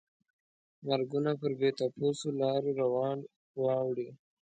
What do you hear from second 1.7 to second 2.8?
تپوسو لارو